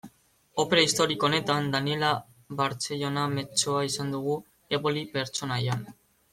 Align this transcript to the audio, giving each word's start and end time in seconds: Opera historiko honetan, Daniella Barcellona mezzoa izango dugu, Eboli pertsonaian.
Opera 0.61 0.85
historiko 0.85 1.27
honetan, 1.29 1.67
Daniella 1.75 2.09
Barcellona 2.63 3.27
mezzoa 3.37 3.87
izango 3.93 4.17
dugu, 4.19 4.41
Eboli 4.81 5.09
pertsonaian. 5.17 5.89